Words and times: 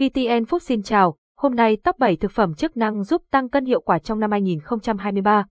VTN 0.00 0.44
Phúc 0.44 0.62
xin 0.62 0.82
chào, 0.82 1.16
hôm 1.36 1.54
nay 1.54 1.76
top 1.76 1.98
7 1.98 2.16
thực 2.16 2.30
phẩm 2.30 2.54
chức 2.54 2.76
năng 2.76 3.04
giúp 3.04 3.22
tăng 3.30 3.48
cân 3.48 3.64
hiệu 3.64 3.80
quả 3.80 3.98
trong 3.98 4.20
năm 4.20 4.30
2023. 4.30 5.46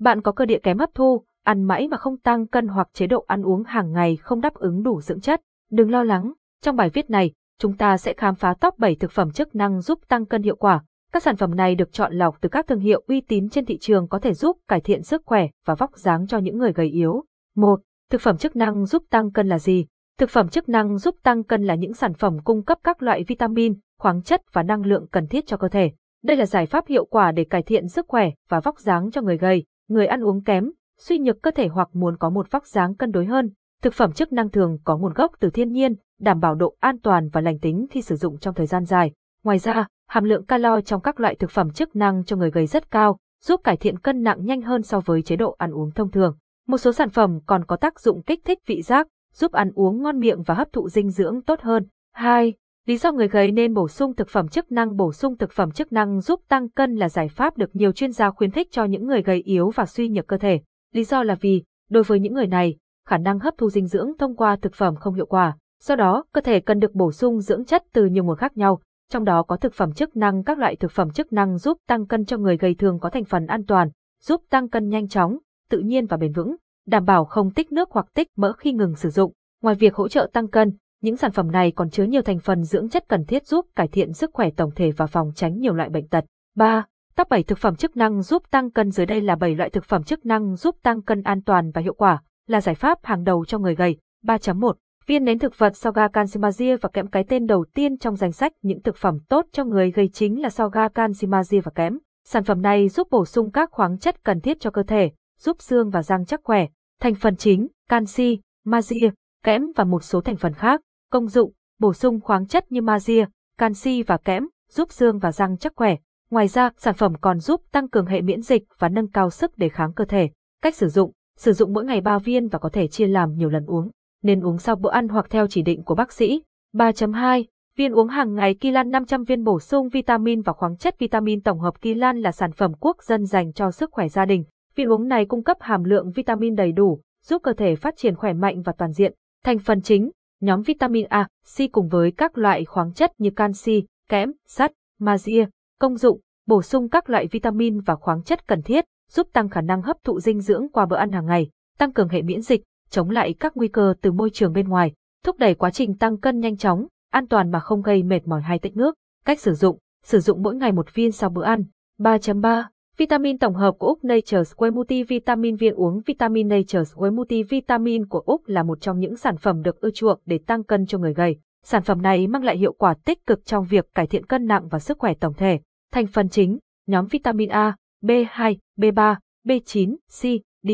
Bạn 0.00 0.22
có 0.22 0.32
cơ 0.32 0.46
địa 0.46 0.58
kém 0.62 0.78
hấp 0.78 0.90
thu, 0.94 1.24
ăn 1.44 1.62
mãi 1.62 1.88
mà 1.88 1.96
không 1.96 2.18
tăng 2.18 2.46
cân 2.46 2.68
hoặc 2.68 2.88
chế 2.92 3.06
độ 3.06 3.24
ăn 3.26 3.42
uống 3.42 3.64
hàng 3.64 3.92
ngày 3.92 4.16
không 4.16 4.40
đáp 4.40 4.54
ứng 4.54 4.82
đủ 4.82 5.00
dưỡng 5.00 5.20
chất. 5.20 5.40
Đừng 5.70 5.90
lo 5.90 6.02
lắng, 6.02 6.32
trong 6.60 6.76
bài 6.76 6.90
viết 6.90 7.10
này, 7.10 7.32
chúng 7.58 7.76
ta 7.76 7.96
sẽ 7.96 8.14
khám 8.14 8.34
phá 8.34 8.54
top 8.60 8.78
7 8.78 8.94
thực 8.94 9.10
phẩm 9.10 9.30
chức 9.30 9.54
năng 9.54 9.80
giúp 9.80 9.98
tăng 10.08 10.26
cân 10.26 10.42
hiệu 10.42 10.56
quả. 10.56 10.84
Các 11.12 11.22
sản 11.22 11.36
phẩm 11.36 11.56
này 11.56 11.74
được 11.74 11.92
chọn 11.92 12.12
lọc 12.12 12.40
từ 12.40 12.48
các 12.48 12.66
thương 12.66 12.80
hiệu 12.80 13.02
uy 13.06 13.20
tín 13.20 13.48
trên 13.48 13.64
thị 13.64 13.78
trường 13.78 14.08
có 14.08 14.18
thể 14.18 14.34
giúp 14.34 14.58
cải 14.68 14.80
thiện 14.80 15.02
sức 15.02 15.22
khỏe 15.24 15.48
và 15.66 15.74
vóc 15.74 15.96
dáng 15.96 16.26
cho 16.26 16.38
những 16.38 16.58
người 16.58 16.72
gầy 16.72 16.86
yếu. 16.86 17.24
1. 17.56 17.80
Thực 18.10 18.20
phẩm 18.20 18.36
chức 18.36 18.56
năng 18.56 18.86
giúp 18.86 19.02
tăng 19.10 19.32
cân 19.32 19.48
là 19.48 19.58
gì? 19.58 19.86
Thực 20.18 20.30
phẩm 20.30 20.48
chức 20.48 20.68
năng 20.68 20.98
giúp 20.98 21.16
tăng 21.22 21.44
cân 21.44 21.62
là 21.62 21.74
những 21.74 21.94
sản 21.94 22.14
phẩm 22.14 22.38
cung 22.44 22.64
cấp 22.64 22.78
các 22.84 23.02
loại 23.02 23.24
vitamin, 23.24 23.74
khoáng 23.98 24.22
chất 24.22 24.42
và 24.52 24.62
năng 24.62 24.82
lượng 24.82 25.06
cần 25.10 25.26
thiết 25.26 25.46
cho 25.46 25.56
cơ 25.56 25.68
thể. 25.68 25.92
Đây 26.24 26.36
là 26.36 26.46
giải 26.46 26.66
pháp 26.66 26.86
hiệu 26.86 27.04
quả 27.04 27.32
để 27.32 27.44
cải 27.44 27.62
thiện 27.62 27.88
sức 27.88 28.06
khỏe 28.08 28.30
và 28.48 28.60
vóc 28.60 28.78
dáng 28.78 29.10
cho 29.10 29.22
người 29.22 29.38
gầy, 29.38 29.64
người 29.88 30.06
ăn 30.06 30.24
uống 30.24 30.42
kém, 30.44 30.70
suy 31.00 31.18
nhược 31.18 31.42
cơ 31.42 31.50
thể 31.50 31.68
hoặc 31.68 31.88
muốn 31.92 32.16
có 32.16 32.30
một 32.30 32.50
vóc 32.50 32.66
dáng 32.66 32.94
cân 32.94 33.10
đối 33.10 33.26
hơn. 33.26 33.50
Thực 33.82 33.94
phẩm 33.94 34.12
chức 34.12 34.32
năng 34.32 34.50
thường 34.50 34.78
có 34.84 34.96
nguồn 34.96 35.12
gốc 35.12 35.32
từ 35.40 35.50
thiên 35.50 35.72
nhiên, 35.72 35.94
đảm 36.20 36.40
bảo 36.40 36.54
độ 36.54 36.74
an 36.80 36.98
toàn 37.02 37.28
và 37.28 37.40
lành 37.40 37.58
tính 37.58 37.86
khi 37.90 38.02
sử 38.02 38.16
dụng 38.16 38.38
trong 38.38 38.54
thời 38.54 38.66
gian 38.66 38.84
dài. 38.84 39.12
Ngoài 39.44 39.58
ra, 39.58 39.86
hàm 40.08 40.24
lượng 40.24 40.46
calo 40.46 40.80
trong 40.80 41.00
các 41.00 41.20
loại 41.20 41.34
thực 41.34 41.50
phẩm 41.50 41.70
chức 41.70 41.96
năng 41.96 42.24
cho 42.24 42.36
người 42.36 42.50
gầy 42.50 42.66
rất 42.66 42.90
cao, 42.90 43.18
giúp 43.42 43.60
cải 43.64 43.76
thiện 43.76 43.98
cân 43.98 44.22
nặng 44.22 44.44
nhanh 44.44 44.62
hơn 44.62 44.82
so 44.82 45.00
với 45.00 45.22
chế 45.22 45.36
độ 45.36 45.54
ăn 45.58 45.70
uống 45.70 45.90
thông 45.90 46.10
thường. 46.10 46.36
Một 46.66 46.78
số 46.78 46.92
sản 46.92 47.10
phẩm 47.10 47.38
còn 47.46 47.64
có 47.64 47.76
tác 47.76 48.00
dụng 48.00 48.22
kích 48.22 48.40
thích 48.44 48.58
vị 48.66 48.82
giác, 48.82 49.08
giúp 49.32 49.52
ăn 49.52 49.70
uống 49.74 50.02
ngon 50.02 50.18
miệng 50.18 50.42
và 50.42 50.54
hấp 50.54 50.72
thụ 50.72 50.88
dinh 50.88 51.10
dưỡng 51.10 51.42
tốt 51.42 51.60
hơn. 51.60 51.86
2. 52.12 52.54
Lý 52.86 52.96
do 52.96 53.12
người 53.12 53.28
gầy 53.28 53.52
nên 53.52 53.74
bổ 53.74 53.88
sung 53.88 54.14
thực 54.14 54.28
phẩm 54.28 54.48
chức 54.48 54.72
năng 54.72 54.96
Bổ 54.96 55.12
sung 55.12 55.36
thực 55.36 55.52
phẩm 55.52 55.70
chức 55.70 55.92
năng 55.92 56.20
giúp 56.20 56.40
tăng 56.48 56.68
cân 56.68 56.94
là 56.94 57.08
giải 57.08 57.28
pháp 57.28 57.56
được 57.56 57.76
nhiều 57.76 57.92
chuyên 57.92 58.12
gia 58.12 58.30
khuyến 58.30 58.50
khích 58.50 58.68
cho 58.70 58.84
những 58.84 59.06
người 59.06 59.22
gầy 59.22 59.42
yếu 59.42 59.70
và 59.70 59.86
suy 59.86 60.08
nhược 60.08 60.26
cơ 60.26 60.38
thể. 60.38 60.60
Lý 60.92 61.04
do 61.04 61.22
là 61.22 61.34
vì, 61.40 61.62
đối 61.90 62.02
với 62.02 62.20
những 62.20 62.34
người 62.34 62.46
này, 62.46 62.76
khả 63.08 63.18
năng 63.18 63.38
hấp 63.38 63.54
thu 63.58 63.70
dinh 63.70 63.86
dưỡng 63.86 64.12
thông 64.18 64.36
qua 64.36 64.56
thực 64.56 64.74
phẩm 64.74 64.96
không 64.96 65.14
hiệu 65.14 65.26
quả. 65.26 65.56
Do 65.82 65.96
đó, 65.96 66.24
cơ 66.32 66.40
thể 66.40 66.60
cần 66.60 66.78
được 66.78 66.94
bổ 66.94 67.12
sung 67.12 67.40
dưỡng 67.40 67.64
chất 67.64 67.82
từ 67.92 68.04
nhiều 68.04 68.24
nguồn 68.24 68.36
khác 68.36 68.56
nhau, 68.56 68.80
trong 69.10 69.24
đó 69.24 69.42
có 69.42 69.56
thực 69.56 69.74
phẩm 69.74 69.92
chức 69.92 70.16
năng 70.16 70.44
các 70.44 70.58
loại 70.58 70.76
thực 70.76 70.90
phẩm 70.90 71.10
chức 71.10 71.32
năng 71.32 71.58
giúp 71.58 71.78
tăng 71.88 72.06
cân 72.06 72.24
cho 72.24 72.38
người 72.38 72.56
gầy 72.56 72.74
thường 72.74 72.98
có 73.00 73.10
thành 73.10 73.24
phần 73.24 73.46
an 73.46 73.64
toàn, 73.66 73.88
giúp 74.22 74.42
tăng 74.50 74.68
cân 74.68 74.88
nhanh 74.88 75.08
chóng, 75.08 75.38
tự 75.68 75.78
nhiên 75.78 76.06
và 76.06 76.16
bền 76.16 76.32
vững 76.32 76.56
đảm 76.86 77.04
bảo 77.04 77.24
không 77.24 77.50
tích 77.50 77.72
nước 77.72 77.90
hoặc 77.90 78.06
tích 78.14 78.28
mỡ 78.36 78.52
khi 78.52 78.72
ngừng 78.72 78.94
sử 78.94 79.10
dụng. 79.10 79.32
Ngoài 79.62 79.74
việc 79.74 79.94
hỗ 79.94 80.08
trợ 80.08 80.30
tăng 80.32 80.48
cân, 80.48 80.72
những 81.02 81.16
sản 81.16 81.32
phẩm 81.32 81.50
này 81.50 81.72
còn 81.72 81.90
chứa 81.90 82.04
nhiều 82.04 82.22
thành 82.22 82.38
phần 82.38 82.64
dưỡng 82.64 82.88
chất 82.88 83.04
cần 83.08 83.24
thiết 83.24 83.46
giúp 83.46 83.66
cải 83.76 83.88
thiện 83.88 84.12
sức 84.12 84.30
khỏe 84.32 84.50
tổng 84.56 84.70
thể 84.76 84.90
và 84.90 85.06
phòng 85.06 85.32
tránh 85.34 85.58
nhiều 85.58 85.74
loại 85.74 85.88
bệnh 85.88 86.08
tật. 86.08 86.24
3. 86.56 86.84
Top 87.16 87.28
7 87.28 87.42
thực 87.42 87.58
phẩm 87.58 87.76
chức 87.76 87.96
năng 87.96 88.22
giúp 88.22 88.42
tăng 88.50 88.70
cân 88.70 88.90
dưới 88.90 89.06
đây 89.06 89.20
là 89.20 89.36
7 89.36 89.54
loại 89.54 89.70
thực 89.70 89.84
phẩm 89.84 90.02
chức 90.02 90.26
năng 90.26 90.56
giúp 90.56 90.76
tăng 90.82 91.02
cân 91.02 91.22
an 91.22 91.42
toàn 91.42 91.70
và 91.70 91.80
hiệu 91.80 91.94
quả, 91.94 92.22
là 92.46 92.60
giải 92.60 92.74
pháp 92.74 92.98
hàng 93.02 93.24
đầu 93.24 93.44
cho 93.44 93.58
người 93.58 93.74
gầy. 93.74 93.96
3.1 94.24 94.72
Viên 95.06 95.24
nén 95.24 95.38
thực 95.38 95.58
vật 95.58 95.76
Soga 95.76 96.06
Cansimazia 96.06 96.78
và 96.80 96.88
kẽm 96.92 97.06
cái 97.06 97.24
tên 97.28 97.46
đầu 97.46 97.64
tiên 97.74 97.98
trong 97.98 98.16
danh 98.16 98.32
sách 98.32 98.52
những 98.62 98.82
thực 98.82 98.96
phẩm 98.96 99.18
tốt 99.28 99.46
cho 99.52 99.64
người 99.64 99.90
gầy 99.90 100.08
chính 100.08 100.42
là 100.42 100.50
Soga 100.50 100.88
Cansimazia 100.88 101.60
và 101.60 101.72
kẽm. 101.74 101.98
Sản 102.24 102.44
phẩm 102.44 102.62
này 102.62 102.88
giúp 102.88 103.08
bổ 103.10 103.24
sung 103.24 103.50
các 103.50 103.70
khoáng 103.70 103.98
chất 103.98 104.24
cần 104.24 104.40
thiết 104.40 104.60
cho 104.60 104.70
cơ 104.70 104.82
thể, 104.82 105.10
giúp 105.42 105.62
xương 105.62 105.90
và 105.90 106.02
răng 106.02 106.24
chắc 106.24 106.40
khỏe. 106.44 106.66
Thành 107.00 107.14
phần 107.14 107.36
chính, 107.36 107.66
canxi, 107.88 108.40
magie, 108.64 109.10
kẽm 109.44 109.62
và 109.76 109.84
một 109.84 110.04
số 110.04 110.20
thành 110.20 110.36
phần 110.36 110.54
khác. 110.54 110.80
Công 111.10 111.28
dụng, 111.28 111.52
bổ 111.80 111.92
sung 111.92 112.20
khoáng 112.20 112.46
chất 112.46 112.72
như 112.72 112.82
magie, 112.82 113.26
canxi 113.58 114.02
và 114.02 114.16
kẽm, 114.16 114.48
giúp 114.70 114.92
xương 114.92 115.18
và 115.18 115.32
răng 115.32 115.58
chắc 115.58 115.72
khỏe. 115.76 115.96
Ngoài 116.30 116.48
ra, 116.48 116.70
sản 116.76 116.94
phẩm 116.94 117.14
còn 117.20 117.38
giúp 117.38 117.60
tăng 117.72 117.88
cường 117.88 118.06
hệ 118.06 118.20
miễn 118.20 118.42
dịch 118.42 118.62
và 118.78 118.88
nâng 118.88 119.08
cao 119.08 119.30
sức 119.30 119.58
đề 119.58 119.68
kháng 119.68 119.92
cơ 119.92 120.04
thể. 120.04 120.30
Cách 120.62 120.74
sử 120.74 120.88
dụng, 120.88 121.12
sử 121.38 121.52
dụng 121.52 121.72
mỗi 121.72 121.84
ngày 121.84 122.00
3 122.00 122.18
viên 122.18 122.48
và 122.48 122.58
có 122.58 122.68
thể 122.68 122.88
chia 122.88 123.06
làm 123.06 123.34
nhiều 123.34 123.48
lần 123.48 123.66
uống. 123.66 123.90
Nên 124.22 124.40
uống 124.40 124.58
sau 124.58 124.76
bữa 124.76 124.90
ăn 124.90 125.08
hoặc 125.08 125.26
theo 125.30 125.46
chỉ 125.46 125.62
định 125.62 125.82
của 125.84 125.94
bác 125.94 126.12
sĩ. 126.12 126.42
3.2 126.74 127.44
Viên 127.76 127.92
uống 127.92 128.08
hàng 128.08 128.34
ngày 128.34 128.54
Kilan 128.54 128.90
500 128.90 129.24
viên 129.24 129.44
bổ 129.44 129.60
sung 129.60 129.88
vitamin 129.88 130.42
và 130.42 130.52
khoáng 130.52 130.76
chất 130.76 130.98
vitamin 130.98 131.40
tổng 131.40 131.60
hợp 131.60 131.80
Kilan 131.80 132.20
là 132.20 132.32
sản 132.32 132.52
phẩm 132.52 132.72
quốc 132.80 133.02
dân 133.02 133.26
dành 133.26 133.52
cho 133.52 133.70
sức 133.70 133.90
khỏe 133.92 134.08
gia 134.08 134.24
đình. 134.24 134.44
Viên 134.74 134.88
uống 134.88 135.08
này 135.08 135.26
cung 135.26 135.42
cấp 135.42 135.56
hàm 135.60 135.84
lượng 135.84 136.10
vitamin 136.10 136.54
đầy 136.54 136.72
đủ, 136.72 137.00
giúp 137.24 137.42
cơ 137.42 137.52
thể 137.52 137.76
phát 137.76 137.96
triển 137.96 138.16
khỏe 138.16 138.32
mạnh 138.32 138.62
và 138.62 138.72
toàn 138.78 138.92
diện. 138.92 139.14
Thành 139.44 139.58
phần 139.58 139.82
chính, 139.82 140.10
nhóm 140.40 140.62
vitamin 140.62 141.06
A, 141.06 141.28
C 141.56 141.72
cùng 141.72 141.88
với 141.88 142.12
các 142.16 142.38
loại 142.38 142.64
khoáng 142.64 142.92
chất 142.92 143.12
như 143.18 143.30
canxi, 143.30 143.84
kẽm, 144.08 144.32
sắt, 144.46 144.72
magie. 145.00 145.46
Công 145.80 145.96
dụng, 145.96 146.20
bổ 146.46 146.62
sung 146.62 146.88
các 146.88 147.10
loại 147.10 147.26
vitamin 147.26 147.80
và 147.80 147.94
khoáng 147.94 148.22
chất 148.22 148.48
cần 148.48 148.62
thiết, 148.62 148.84
giúp 149.10 149.28
tăng 149.32 149.48
khả 149.48 149.60
năng 149.60 149.82
hấp 149.82 149.96
thụ 150.04 150.20
dinh 150.20 150.40
dưỡng 150.40 150.68
qua 150.72 150.86
bữa 150.86 150.96
ăn 150.96 151.12
hàng 151.12 151.26
ngày, 151.26 151.50
tăng 151.78 151.92
cường 151.92 152.08
hệ 152.08 152.22
miễn 152.22 152.40
dịch, 152.40 152.62
chống 152.90 153.10
lại 153.10 153.34
các 153.40 153.56
nguy 153.56 153.68
cơ 153.68 153.94
từ 154.00 154.12
môi 154.12 154.30
trường 154.30 154.52
bên 154.52 154.68
ngoài, 154.68 154.92
thúc 155.24 155.38
đẩy 155.38 155.54
quá 155.54 155.70
trình 155.70 155.98
tăng 155.98 156.16
cân 156.16 156.40
nhanh 156.40 156.56
chóng, 156.56 156.86
an 157.10 157.28
toàn 157.28 157.50
mà 157.50 157.60
không 157.60 157.82
gây 157.82 158.02
mệt 158.02 158.26
mỏi 158.26 158.42
hay 158.42 158.58
tích 158.58 158.76
nước. 158.76 158.94
Cách 159.24 159.40
sử 159.40 159.54
dụng, 159.54 159.78
sử 160.04 160.20
dụng 160.20 160.42
mỗi 160.42 160.54
ngày 160.54 160.72
một 160.72 160.94
viên 160.94 161.12
sau 161.12 161.30
bữa 161.30 161.44
ăn. 161.44 161.64
3.3 161.98 162.64
Vitamin 162.96 163.38
tổng 163.38 163.54
hợp 163.54 163.74
của 163.78 163.86
Úc 163.86 164.04
Nature's 164.04 164.54
Whey 164.56 164.72
Multivitamin 164.72 165.56
viên 165.56 165.74
uống 165.74 166.00
Vitamin 166.06 166.48
Nature's 166.48 166.94
Whey 166.94 167.14
Multivitamin 167.14 168.06
của 168.06 168.20
Úc 168.20 168.46
là 168.46 168.62
một 168.62 168.80
trong 168.80 168.98
những 168.98 169.16
sản 169.16 169.36
phẩm 169.36 169.62
được 169.62 169.80
ưa 169.80 169.90
chuộng 169.90 170.20
để 170.26 170.38
tăng 170.46 170.64
cân 170.64 170.86
cho 170.86 170.98
người 170.98 171.14
gầy. 171.14 171.36
Sản 171.64 171.82
phẩm 171.82 172.02
này 172.02 172.26
mang 172.26 172.44
lại 172.44 172.56
hiệu 172.56 172.72
quả 172.72 172.94
tích 173.04 173.26
cực 173.26 173.44
trong 173.44 173.64
việc 173.64 173.86
cải 173.94 174.06
thiện 174.06 174.26
cân 174.26 174.46
nặng 174.46 174.68
và 174.68 174.78
sức 174.78 174.98
khỏe 174.98 175.14
tổng 175.14 175.34
thể. 175.34 175.60
Thành 175.92 176.06
phần 176.06 176.28
chính, 176.28 176.58
nhóm 176.86 177.06
vitamin 177.06 177.48
A, 177.48 177.76
B2, 178.02 178.56
B3, 178.78 179.16
B9, 179.46 179.96
C, 179.96 180.22
D, 180.62 180.70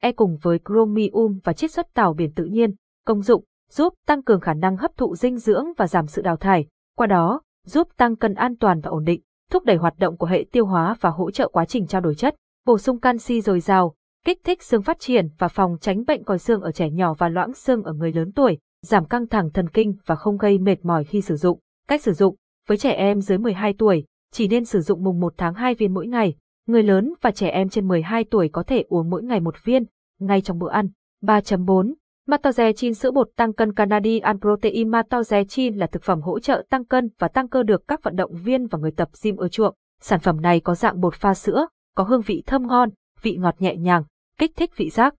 E 0.00 0.12
cùng 0.12 0.36
với 0.42 0.58
chromium 0.68 1.38
và 1.44 1.52
chiết 1.52 1.70
xuất 1.70 1.94
tảo 1.94 2.14
biển 2.14 2.32
tự 2.34 2.44
nhiên. 2.44 2.74
Công 3.06 3.22
dụng, 3.22 3.44
giúp 3.70 3.94
tăng 4.06 4.22
cường 4.22 4.40
khả 4.40 4.54
năng 4.54 4.76
hấp 4.76 4.96
thụ 4.96 5.16
dinh 5.16 5.38
dưỡng 5.38 5.66
và 5.76 5.86
giảm 5.86 6.06
sự 6.06 6.22
đào 6.22 6.36
thải, 6.36 6.66
qua 6.96 7.06
đó, 7.06 7.40
giúp 7.66 7.88
tăng 7.96 8.16
cân 8.16 8.34
an 8.34 8.56
toàn 8.56 8.80
và 8.80 8.90
ổn 8.90 9.04
định 9.04 9.20
thúc 9.50 9.64
đẩy 9.64 9.76
hoạt 9.76 9.98
động 9.98 10.16
của 10.16 10.26
hệ 10.26 10.44
tiêu 10.52 10.66
hóa 10.66 10.96
và 11.00 11.10
hỗ 11.10 11.30
trợ 11.30 11.48
quá 11.48 11.64
trình 11.64 11.86
trao 11.86 12.00
đổi 12.00 12.14
chất, 12.14 12.34
bổ 12.66 12.78
sung 12.78 13.00
canxi 13.00 13.40
dồi 13.40 13.60
dào, 13.60 13.94
kích 14.24 14.40
thích 14.44 14.62
xương 14.62 14.82
phát 14.82 15.00
triển 15.00 15.28
và 15.38 15.48
phòng 15.48 15.76
tránh 15.80 16.04
bệnh 16.06 16.24
còi 16.24 16.38
xương 16.38 16.60
ở 16.60 16.72
trẻ 16.72 16.90
nhỏ 16.90 17.14
và 17.14 17.28
loãng 17.28 17.54
xương 17.54 17.82
ở 17.82 17.92
người 17.92 18.12
lớn 18.12 18.32
tuổi, 18.32 18.58
giảm 18.82 19.04
căng 19.04 19.26
thẳng 19.26 19.50
thần 19.50 19.68
kinh 19.68 19.94
và 20.06 20.14
không 20.14 20.36
gây 20.36 20.58
mệt 20.58 20.84
mỏi 20.84 21.04
khi 21.04 21.20
sử 21.20 21.36
dụng. 21.36 21.58
Cách 21.88 22.02
sử 22.02 22.12
dụng, 22.12 22.36
với 22.68 22.78
trẻ 22.78 22.90
em 22.90 23.20
dưới 23.20 23.38
12 23.38 23.74
tuổi, 23.78 24.04
chỉ 24.32 24.48
nên 24.48 24.64
sử 24.64 24.80
dụng 24.80 25.04
mùng 25.04 25.20
1 25.20 25.34
tháng 25.36 25.54
2 25.54 25.74
viên 25.74 25.94
mỗi 25.94 26.06
ngày. 26.06 26.34
Người 26.66 26.82
lớn 26.82 27.14
và 27.20 27.30
trẻ 27.30 27.48
em 27.48 27.68
trên 27.68 27.88
12 27.88 28.24
tuổi 28.24 28.48
có 28.52 28.62
thể 28.62 28.84
uống 28.88 29.10
mỗi 29.10 29.22
ngày 29.22 29.40
một 29.40 29.54
viên, 29.64 29.84
ngay 30.20 30.40
trong 30.40 30.58
bữa 30.58 30.70
ăn. 30.70 30.88
3.4 31.22 31.92
Matozechin 32.26 32.92
sữa 32.92 33.10
bột 33.10 33.28
tăng 33.36 33.52
cân 33.52 33.74
Canadian 33.74 34.40
Protein 34.40 34.90
Matozechin 34.90 35.78
là 35.78 35.86
thực 35.86 36.02
phẩm 36.02 36.20
hỗ 36.20 36.40
trợ 36.40 36.66
tăng 36.70 36.84
cân 36.84 37.08
và 37.18 37.28
tăng 37.28 37.48
cơ 37.48 37.62
được 37.62 37.82
các 37.88 38.02
vận 38.02 38.16
động 38.16 38.34
viên 38.34 38.66
và 38.66 38.78
người 38.78 38.92
tập 38.96 39.08
gym 39.22 39.36
ưa 39.36 39.48
chuộng. 39.48 39.74
Sản 40.00 40.20
phẩm 40.20 40.40
này 40.40 40.60
có 40.60 40.74
dạng 40.74 41.00
bột 41.00 41.14
pha 41.14 41.34
sữa, 41.34 41.66
có 41.94 42.04
hương 42.04 42.20
vị 42.20 42.42
thơm 42.46 42.66
ngon, 42.66 42.90
vị 43.22 43.36
ngọt 43.36 43.54
nhẹ 43.58 43.76
nhàng, 43.76 44.04
kích 44.38 44.50
thích 44.56 44.70
vị 44.76 44.90
giác. 44.90 45.14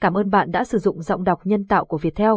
Cảm 0.00 0.14
ơn 0.14 0.30
bạn 0.30 0.50
đã 0.50 0.64
sử 0.64 0.78
dụng 0.78 1.02
giọng 1.02 1.24
đọc 1.24 1.40
nhân 1.44 1.66
tạo 1.66 1.84
của 1.84 1.98
Viettel. 1.98 2.32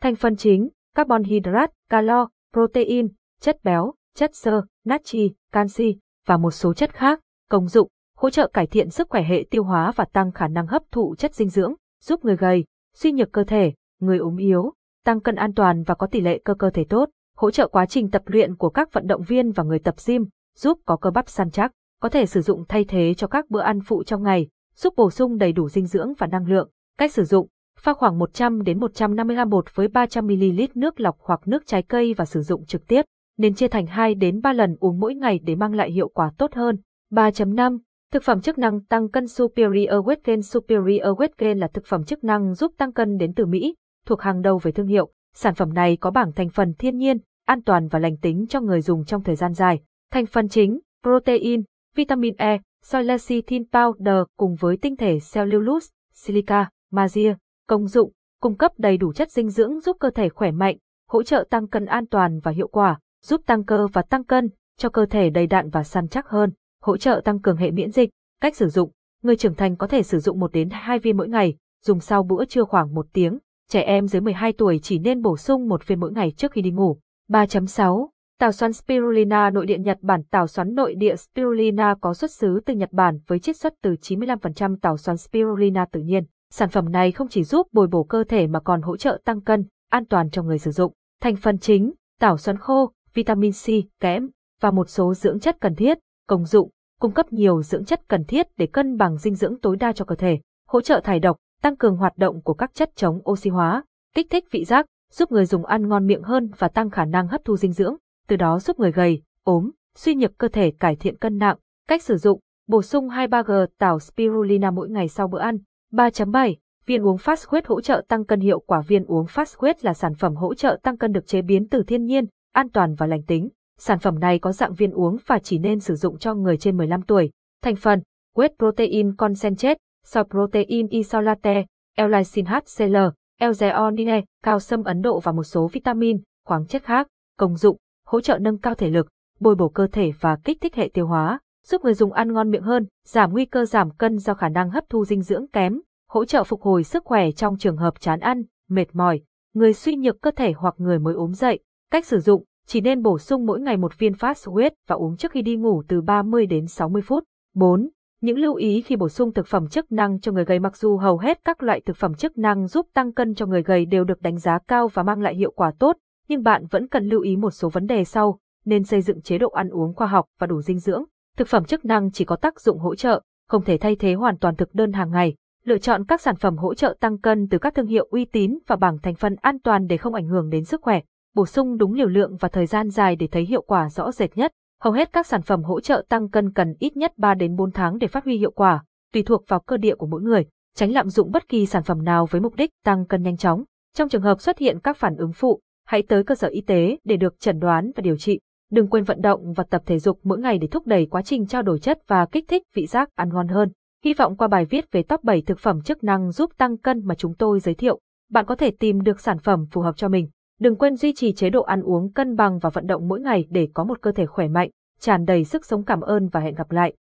Thành 0.00 0.16
phần 0.16 0.36
chính, 0.36 0.68
carbon 0.94 1.24
hydrate, 1.24 1.72
calo, 1.88 2.28
protein, 2.52 3.08
chất 3.40 3.64
béo, 3.64 3.94
chất 4.16 4.34
xơ, 4.34 4.62
natri, 4.84 5.32
canxi 5.52 5.96
và 6.26 6.36
một 6.36 6.50
số 6.50 6.74
chất 6.74 6.94
khác. 6.94 7.20
Công 7.50 7.68
dụng, 7.68 7.88
hỗ 8.16 8.30
trợ 8.30 8.50
cải 8.52 8.66
thiện 8.66 8.90
sức 8.90 9.08
khỏe 9.10 9.22
hệ 9.22 9.46
tiêu 9.50 9.64
hóa 9.64 9.92
và 9.96 10.04
tăng 10.04 10.32
khả 10.32 10.48
năng 10.48 10.66
hấp 10.66 10.82
thụ 10.92 11.14
chất 11.18 11.34
dinh 11.34 11.48
dưỡng, 11.48 11.74
giúp 12.02 12.24
người 12.24 12.36
gầy, 12.36 12.64
suy 12.94 13.12
nhược 13.12 13.32
cơ 13.32 13.44
thể, 13.44 13.72
người 14.00 14.18
ốm 14.18 14.36
yếu, 14.36 14.72
tăng 15.04 15.20
cân 15.20 15.34
an 15.34 15.54
toàn 15.54 15.82
và 15.82 15.94
có 15.94 16.06
tỷ 16.06 16.20
lệ 16.20 16.40
cơ 16.44 16.54
cơ 16.54 16.70
thể 16.70 16.84
tốt, 16.84 17.08
hỗ 17.36 17.50
trợ 17.50 17.68
quá 17.68 17.86
trình 17.86 18.10
tập 18.10 18.22
luyện 18.26 18.56
của 18.56 18.70
các 18.70 18.92
vận 18.92 19.06
động 19.06 19.22
viên 19.22 19.52
và 19.52 19.64
người 19.64 19.78
tập 19.78 19.94
gym, 20.06 20.26
giúp 20.56 20.78
có 20.86 20.96
cơ 20.96 21.10
bắp 21.10 21.28
săn 21.28 21.50
chắc, 21.50 21.72
có 22.00 22.08
thể 22.08 22.26
sử 22.26 22.40
dụng 22.40 22.64
thay 22.68 22.84
thế 22.84 23.14
cho 23.14 23.26
các 23.26 23.50
bữa 23.50 23.60
ăn 23.60 23.80
phụ 23.80 24.02
trong 24.02 24.22
ngày, 24.22 24.48
giúp 24.76 24.94
bổ 24.96 25.10
sung 25.10 25.38
đầy 25.38 25.52
đủ 25.52 25.68
dinh 25.68 25.86
dưỡng 25.86 26.12
và 26.18 26.26
năng 26.26 26.46
lượng. 26.46 26.70
Cách 26.98 27.12
sử 27.12 27.24
dụng, 27.24 27.48
pha 27.78 27.92
khoảng 27.92 28.18
100 28.18 28.62
đến 28.62 28.80
150 28.80 29.36
g 29.36 29.40
bột 29.48 29.64
với 29.74 29.88
300 29.88 30.26
ml 30.26 30.60
nước 30.74 31.00
lọc 31.00 31.16
hoặc 31.20 31.40
nước 31.46 31.66
trái 31.66 31.82
cây 31.82 32.14
và 32.14 32.24
sử 32.24 32.42
dụng 32.42 32.66
trực 32.66 32.86
tiếp 32.86 33.04
nên 33.40 33.54
chia 33.54 33.68
thành 33.68 33.86
2 33.86 34.14
đến 34.14 34.40
3 34.40 34.52
lần 34.52 34.76
uống 34.80 35.00
mỗi 35.00 35.14
ngày 35.14 35.40
để 35.42 35.54
mang 35.54 35.74
lại 35.74 35.90
hiệu 35.90 36.08
quả 36.08 36.32
tốt 36.38 36.54
hơn. 36.54 36.76
3.5 37.12 37.78
Thực 38.12 38.22
phẩm 38.22 38.40
chức 38.40 38.58
năng 38.58 38.84
tăng 38.84 39.08
cân 39.08 39.28
Superior 39.28 39.94
Weight 40.04 40.16
Gain 40.24 40.42
Superior 40.42 41.18
Weight 41.18 41.28
Gain 41.38 41.58
là 41.58 41.68
thực 41.68 41.86
phẩm 41.86 42.04
chức 42.04 42.24
năng 42.24 42.54
giúp 42.54 42.72
tăng 42.78 42.92
cân 42.92 43.16
đến 43.16 43.34
từ 43.34 43.46
Mỹ, 43.46 43.74
thuộc 44.06 44.20
hàng 44.20 44.42
đầu 44.42 44.58
về 44.58 44.72
thương 44.72 44.86
hiệu. 44.86 45.12
Sản 45.34 45.54
phẩm 45.54 45.74
này 45.74 45.96
có 45.96 46.10
bảng 46.10 46.32
thành 46.32 46.48
phần 46.48 46.74
thiên 46.78 46.96
nhiên, 46.96 47.18
an 47.46 47.62
toàn 47.62 47.88
và 47.88 47.98
lành 47.98 48.16
tính 48.16 48.46
cho 48.48 48.60
người 48.60 48.80
dùng 48.80 49.04
trong 49.04 49.22
thời 49.22 49.36
gian 49.36 49.54
dài. 49.54 49.80
Thành 50.12 50.26
phần 50.26 50.48
chính, 50.48 50.80
protein, 51.02 51.62
vitamin 51.96 52.34
E, 52.38 52.58
soy 52.84 53.04
lecithin 53.04 53.62
powder 53.72 54.24
cùng 54.36 54.54
với 54.54 54.76
tinh 54.76 54.96
thể 54.96 55.18
cellulose, 55.34 55.86
silica, 56.14 56.70
magia. 56.90 57.34
công 57.68 57.86
dụng, 57.86 58.12
cung 58.40 58.56
cấp 58.56 58.72
đầy 58.78 58.96
đủ 58.96 59.12
chất 59.12 59.30
dinh 59.30 59.48
dưỡng 59.48 59.80
giúp 59.80 59.96
cơ 60.00 60.10
thể 60.10 60.28
khỏe 60.28 60.50
mạnh, 60.50 60.76
hỗ 61.08 61.22
trợ 61.22 61.44
tăng 61.50 61.68
cân 61.68 61.86
an 61.86 62.06
toàn 62.06 62.40
và 62.40 62.50
hiệu 62.50 62.68
quả, 62.68 62.98
giúp 63.22 63.40
tăng 63.46 63.64
cơ 63.64 63.86
và 63.92 64.02
tăng 64.02 64.24
cân, 64.24 64.50
cho 64.78 64.88
cơ 64.88 65.06
thể 65.06 65.30
đầy 65.30 65.46
đặn 65.46 65.70
và 65.70 65.82
săn 65.82 66.08
chắc 66.08 66.28
hơn, 66.28 66.52
hỗ 66.82 66.96
trợ 66.96 67.20
tăng 67.24 67.40
cường 67.40 67.56
hệ 67.56 67.70
miễn 67.70 67.90
dịch. 67.90 68.10
Cách 68.40 68.56
sử 68.56 68.68
dụng, 68.68 68.90
người 69.22 69.36
trưởng 69.36 69.54
thành 69.54 69.76
có 69.76 69.86
thể 69.86 70.02
sử 70.02 70.18
dụng 70.18 70.40
1 70.40 70.52
đến 70.52 70.68
2 70.72 70.98
viên 70.98 71.16
mỗi 71.16 71.28
ngày, 71.28 71.56
dùng 71.84 72.00
sau 72.00 72.22
bữa 72.22 72.44
trưa 72.44 72.64
khoảng 72.64 72.94
1 72.94 73.06
tiếng. 73.12 73.38
Trẻ 73.68 73.80
em 73.80 74.06
dưới 74.06 74.20
12 74.20 74.52
tuổi 74.52 74.80
chỉ 74.82 74.98
nên 74.98 75.22
bổ 75.22 75.36
sung 75.36 75.68
một 75.68 75.86
viên 75.86 76.00
mỗi 76.00 76.12
ngày 76.12 76.32
trước 76.36 76.52
khi 76.52 76.62
đi 76.62 76.70
ngủ. 76.70 76.98
3.6 77.30 78.08
Tảo 78.40 78.52
xoắn 78.52 78.72
spirulina 78.72 79.50
nội 79.50 79.66
địa 79.66 79.78
Nhật 79.78 79.98
Bản 80.02 80.22
Tảo 80.22 80.46
xoắn 80.46 80.74
nội 80.74 80.94
địa 80.94 81.16
spirulina 81.16 81.94
có 82.00 82.14
xuất 82.14 82.30
xứ 82.30 82.60
từ 82.66 82.74
Nhật 82.74 82.92
Bản 82.92 83.18
với 83.26 83.38
chiết 83.38 83.56
xuất 83.56 83.74
từ 83.82 83.96
95% 84.02 84.76
tảo 84.76 84.96
xoắn 84.96 85.16
spirulina 85.16 85.84
tự 85.84 86.00
nhiên. 86.00 86.24
Sản 86.50 86.68
phẩm 86.68 86.92
này 86.92 87.12
không 87.12 87.28
chỉ 87.28 87.44
giúp 87.44 87.66
bồi 87.72 87.86
bổ 87.86 88.04
cơ 88.04 88.24
thể 88.24 88.46
mà 88.46 88.60
còn 88.60 88.82
hỗ 88.82 88.96
trợ 88.96 89.20
tăng 89.24 89.40
cân, 89.40 89.64
an 89.90 90.04
toàn 90.04 90.30
cho 90.30 90.42
người 90.42 90.58
sử 90.58 90.70
dụng. 90.70 90.92
Thành 91.22 91.36
phần 91.36 91.58
chính, 91.58 91.92
tảo 92.20 92.38
xoắn 92.38 92.56
khô, 92.56 92.92
vitamin 93.14 93.52
C, 93.52 93.66
kẽm 94.00 94.28
và 94.60 94.70
một 94.70 94.88
số 94.88 95.14
dưỡng 95.14 95.40
chất 95.40 95.56
cần 95.60 95.74
thiết, 95.74 95.98
công 96.28 96.44
dụng, 96.44 96.70
cung 97.00 97.12
cấp 97.12 97.32
nhiều 97.32 97.62
dưỡng 97.62 97.84
chất 97.84 98.08
cần 98.08 98.24
thiết 98.24 98.46
để 98.56 98.66
cân 98.66 98.96
bằng 98.96 99.18
dinh 99.18 99.34
dưỡng 99.34 99.60
tối 99.60 99.76
đa 99.76 99.92
cho 99.92 100.04
cơ 100.04 100.14
thể, 100.14 100.40
hỗ 100.68 100.80
trợ 100.80 101.00
thải 101.04 101.20
độc, 101.20 101.36
tăng 101.62 101.76
cường 101.76 101.96
hoạt 101.96 102.16
động 102.16 102.42
của 102.42 102.54
các 102.54 102.74
chất 102.74 102.90
chống 102.96 103.20
oxy 103.30 103.50
hóa, 103.50 103.84
kích 104.14 104.26
thích 104.30 104.44
vị 104.50 104.64
giác, 104.64 104.86
giúp 105.12 105.32
người 105.32 105.46
dùng 105.46 105.66
ăn 105.66 105.88
ngon 105.88 106.06
miệng 106.06 106.22
hơn 106.22 106.50
và 106.58 106.68
tăng 106.68 106.90
khả 106.90 107.04
năng 107.04 107.28
hấp 107.28 107.40
thu 107.44 107.56
dinh 107.56 107.72
dưỡng, 107.72 107.96
từ 108.28 108.36
đó 108.36 108.58
giúp 108.58 108.78
người 108.78 108.92
gầy, 108.92 109.22
ốm, 109.44 109.70
suy 109.96 110.14
nhược 110.14 110.38
cơ 110.38 110.48
thể 110.48 110.72
cải 110.80 110.96
thiện 110.96 111.16
cân 111.16 111.38
nặng. 111.38 111.56
Cách 111.88 112.02
sử 112.02 112.16
dụng, 112.16 112.40
bổ 112.68 112.82
sung 112.82 113.08
23G 113.08 113.66
tảo 113.78 114.00
spirulina 114.00 114.70
mỗi 114.70 114.88
ngày 114.88 115.08
sau 115.08 115.28
bữa 115.28 115.40
ăn. 115.40 115.58
3.7 115.92 116.54
Viên 116.86 117.06
uống 117.06 117.16
Fast 117.16 117.48
Quết 117.48 117.66
hỗ 117.66 117.80
trợ 117.80 118.02
tăng 118.08 118.24
cân 118.24 118.40
hiệu 118.40 118.60
quả 118.60 118.80
viên 118.80 119.04
uống 119.04 119.26
Fast 119.26 119.58
Quết 119.58 119.84
là 119.84 119.94
sản 119.94 120.14
phẩm 120.14 120.36
hỗ 120.36 120.54
trợ 120.54 120.78
tăng 120.82 120.96
cân 120.96 121.12
được 121.12 121.26
chế 121.26 121.42
biến 121.42 121.68
từ 121.68 121.82
thiên 121.82 122.04
nhiên, 122.04 122.24
an 122.52 122.68
toàn 122.68 122.94
và 122.94 123.06
lành 123.06 123.22
tính. 123.22 123.48
Sản 123.78 123.98
phẩm 123.98 124.18
này 124.18 124.38
có 124.38 124.52
dạng 124.52 124.74
viên 124.74 124.90
uống 124.90 125.16
và 125.26 125.38
chỉ 125.38 125.58
nên 125.58 125.80
sử 125.80 125.94
dụng 125.94 126.18
cho 126.18 126.34
người 126.34 126.56
trên 126.56 126.76
15 126.76 127.02
tuổi. 127.02 127.30
Thành 127.62 127.76
phần: 127.76 128.02
Whey 128.36 128.48
protein 128.58 129.16
concentrate, 129.16 129.78
soy 130.06 130.24
protein 130.30 130.86
isolate, 130.88 131.64
L-lysine 131.96 132.44
HCl, 132.44 132.96
L-zeonine, 133.40 134.22
cao 134.44 134.60
sâm 134.60 134.84
Ấn 134.84 135.02
Độ 135.02 135.20
và 135.20 135.32
một 135.32 135.44
số 135.44 135.68
vitamin, 135.72 136.22
khoáng 136.46 136.66
chất 136.66 136.82
khác. 136.82 137.08
Công 137.38 137.56
dụng: 137.56 137.76
hỗ 138.06 138.20
trợ 138.20 138.38
nâng 138.38 138.58
cao 138.58 138.74
thể 138.74 138.90
lực, 138.90 139.08
bồi 139.40 139.54
bổ 139.54 139.68
cơ 139.68 139.86
thể 139.86 140.12
và 140.20 140.36
kích 140.44 140.60
thích 140.60 140.74
hệ 140.74 140.90
tiêu 140.94 141.06
hóa, 141.06 141.40
giúp 141.66 141.84
người 141.84 141.94
dùng 141.94 142.12
ăn 142.12 142.32
ngon 142.32 142.50
miệng 142.50 142.62
hơn, 142.62 142.86
giảm 143.06 143.32
nguy 143.32 143.44
cơ 143.44 143.64
giảm 143.64 143.90
cân 143.90 144.18
do 144.18 144.34
khả 144.34 144.48
năng 144.48 144.70
hấp 144.70 144.84
thu 144.88 145.04
dinh 145.04 145.22
dưỡng 145.22 145.46
kém, 145.48 145.80
hỗ 146.08 146.24
trợ 146.24 146.44
phục 146.44 146.62
hồi 146.62 146.84
sức 146.84 147.04
khỏe 147.04 147.32
trong 147.32 147.58
trường 147.58 147.76
hợp 147.76 148.00
chán 148.00 148.20
ăn, 148.20 148.42
mệt 148.68 148.86
mỏi, 148.92 149.20
người 149.54 149.72
suy 149.72 149.96
nhược 149.96 150.20
cơ 150.20 150.30
thể 150.30 150.52
hoặc 150.52 150.74
người 150.78 150.98
mới 150.98 151.14
ốm 151.14 151.34
dậy. 151.34 151.60
Cách 151.92 152.06
sử 152.06 152.20
dụng, 152.20 152.44
chỉ 152.66 152.80
nên 152.80 153.02
bổ 153.02 153.18
sung 153.18 153.46
mỗi 153.46 153.60
ngày 153.60 153.76
một 153.76 153.98
viên 153.98 154.12
fast 154.12 154.52
huyết 154.52 154.72
và 154.88 154.96
uống 154.96 155.16
trước 155.16 155.32
khi 155.32 155.42
đi 155.42 155.56
ngủ 155.56 155.82
từ 155.88 156.00
30 156.00 156.46
đến 156.46 156.66
60 156.66 157.02
phút. 157.02 157.24
4. 157.54 157.88
Những 158.20 158.38
lưu 158.38 158.54
ý 158.54 158.80
khi 158.80 158.96
bổ 158.96 159.08
sung 159.08 159.32
thực 159.32 159.46
phẩm 159.46 159.68
chức 159.68 159.92
năng 159.92 160.20
cho 160.20 160.32
người 160.32 160.44
gầy 160.44 160.58
mặc 160.58 160.76
dù 160.76 160.96
hầu 160.96 161.18
hết 161.18 161.40
các 161.44 161.62
loại 161.62 161.80
thực 161.80 161.96
phẩm 161.96 162.14
chức 162.14 162.38
năng 162.38 162.66
giúp 162.66 162.86
tăng 162.94 163.12
cân 163.12 163.34
cho 163.34 163.46
người 163.46 163.62
gầy 163.62 163.84
đều 163.84 164.04
được 164.04 164.22
đánh 164.22 164.38
giá 164.38 164.58
cao 164.68 164.88
và 164.88 165.02
mang 165.02 165.20
lại 165.20 165.34
hiệu 165.34 165.50
quả 165.50 165.72
tốt, 165.78 165.96
nhưng 166.28 166.42
bạn 166.42 166.66
vẫn 166.70 166.88
cần 166.88 167.08
lưu 167.08 167.20
ý 167.20 167.36
một 167.36 167.50
số 167.50 167.68
vấn 167.68 167.86
đề 167.86 168.04
sau, 168.04 168.38
nên 168.64 168.84
xây 168.84 169.00
dựng 169.00 169.22
chế 169.22 169.38
độ 169.38 169.48
ăn 169.48 169.68
uống 169.68 169.94
khoa 169.94 170.06
học 170.06 170.26
và 170.38 170.46
đủ 170.46 170.62
dinh 170.62 170.78
dưỡng. 170.78 171.04
Thực 171.36 171.48
phẩm 171.48 171.64
chức 171.64 171.84
năng 171.84 172.10
chỉ 172.12 172.24
có 172.24 172.36
tác 172.36 172.60
dụng 172.60 172.78
hỗ 172.78 172.94
trợ, 172.94 173.22
không 173.48 173.64
thể 173.64 173.78
thay 173.78 173.96
thế 173.96 174.14
hoàn 174.14 174.38
toàn 174.38 174.56
thực 174.56 174.74
đơn 174.74 174.92
hàng 174.92 175.10
ngày. 175.10 175.34
Lựa 175.64 175.78
chọn 175.78 176.04
các 176.04 176.20
sản 176.20 176.36
phẩm 176.36 176.56
hỗ 176.56 176.74
trợ 176.74 176.96
tăng 177.00 177.18
cân 177.18 177.48
từ 177.48 177.58
các 177.58 177.74
thương 177.74 177.86
hiệu 177.86 178.06
uy 178.10 178.24
tín 178.24 178.58
và 178.66 178.76
bảng 178.76 178.98
thành 178.98 179.14
phần 179.14 179.36
an 179.40 179.58
toàn 179.58 179.86
để 179.86 179.96
không 179.96 180.14
ảnh 180.14 180.28
hưởng 180.28 180.50
đến 180.50 180.64
sức 180.64 180.82
khỏe. 180.82 181.00
Bổ 181.34 181.46
sung 181.46 181.76
đúng 181.76 181.92
liều 181.92 182.08
lượng 182.08 182.36
và 182.40 182.48
thời 182.48 182.66
gian 182.66 182.90
dài 182.90 183.16
để 183.16 183.26
thấy 183.26 183.44
hiệu 183.44 183.62
quả 183.62 183.88
rõ 183.88 184.12
rệt 184.12 184.36
nhất. 184.36 184.52
Hầu 184.80 184.92
hết 184.92 185.12
các 185.12 185.26
sản 185.26 185.42
phẩm 185.42 185.62
hỗ 185.62 185.80
trợ 185.80 186.04
tăng 186.08 186.28
cân 186.28 186.52
cần 186.52 186.74
ít 186.78 186.96
nhất 186.96 187.12
3 187.16 187.34
đến 187.34 187.56
4 187.56 187.70
tháng 187.70 187.98
để 187.98 188.06
phát 188.06 188.24
huy 188.24 188.36
hiệu 188.36 188.50
quả, 188.50 188.84
tùy 189.12 189.22
thuộc 189.22 189.44
vào 189.48 189.60
cơ 189.60 189.76
địa 189.76 189.94
của 189.94 190.06
mỗi 190.06 190.22
người. 190.22 190.46
Tránh 190.76 190.92
lạm 190.92 191.08
dụng 191.08 191.30
bất 191.32 191.48
kỳ 191.48 191.66
sản 191.66 191.82
phẩm 191.82 192.04
nào 192.04 192.26
với 192.30 192.40
mục 192.40 192.54
đích 192.54 192.70
tăng 192.84 193.06
cân 193.06 193.22
nhanh 193.22 193.36
chóng. 193.36 193.64
Trong 193.96 194.08
trường 194.08 194.22
hợp 194.22 194.40
xuất 194.40 194.58
hiện 194.58 194.78
các 194.82 194.96
phản 194.96 195.16
ứng 195.16 195.32
phụ, 195.32 195.60
hãy 195.86 196.02
tới 196.02 196.24
cơ 196.24 196.34
sở 196.34 196.48
y 196.48 196.60
tế 196.60 196.96
để 197.04 197.16
được 197.16 197.40
chẩn 197.40 197.58
đoán 197.58 197.90
và 197.96 198.00
điều 198.00 198.16
trị. 198.16 198.40
Đừng 198.70 198.86
quên 198.86 199.04
vận 199.04 199.20
động 199.20 199.52
và 199.52 199.64
tập 199.70 199.82
thể 199.86 199.98
dục 199.98 200.20
mỗi 200.22 200.38
ngày 200.38 200.58
để 200.58 200.68
thúc 200.68 200.86
đẩy 200.86 201.06
quá 201.06 201.22
trình 201.22 201.46
trao 201.46 201.62
đổi 201.62 201.78
chất 201.78 201.98
và 202.06 202.26
kích 202.26 202.44
thích 202.48 202.62
vị 202.74 202.86
giác 202.86 203.08
ăn 203.14 203.28
ngon 203.32 203.48
hơn. 203.48 203.68
Hy 204.04 204.14
vọng 204.14 204.36
qua 204.36 204.48
bài 204.48 204.64
viết 204.64 204.92
về 204.92 205.02
top 205.02 205.24
7 205.24 205.42
thực 205.42 205.58
phẩm 205.58 205.82
chức 205.82 206.04
năng 206.04 206.30
giúp 206.30 206.50
tăng 206.58 206.76
cân 206.76 207.06
mà 207.06 207.14
chúng 207.14 207.34
tôi 207.34 207.60
giới 207.60 207.74
thiệu, 207.74 208.00
bạn 208.30 208.46
có 208.46 208.54
thể 208.54 208.70
tìm 208.70 209.02
được 209.02 209.20
sản 209.20 209.38
phẩm 209.38 209.66
phù 209.70 209.80
hợp 209.80 209.96
cho 209.96 210.08
mình. 210.08 210.28
Đừng 210.60 210.76
quên 210.76 210.96
duy 210.96 211.12
trì 211.12 211.32
chế 211.32 211.50
độ 211.50 211.62
ăn 211.62 211.82
uống 211.82 212.12
cân 212.12 212.36
bằng 212.36 212.58
và 212.58 212.70
vận 212.70 212.86
động 212.86 213.08
mỗi 213.08 213.20
ngày 213.20 213.46
để 213.50 213.68
có 213.74 213.84
một 213.84 214.00
cơ 214.02 214.12
thể 214.12 214.26
khỏe 214.26 214.48
mạnh, 214.48 214.70
tràn 215.00 215.24
đầy 215.24 215.44
sức 215.44 215.66
sống 215.66 215.84
cảm 215.84 216.00
ơn 216.00 216.28
và 216.28 216.40
hẹn 216.40 216.54
gặp 216.54 216.70
lại. 216.70 216.92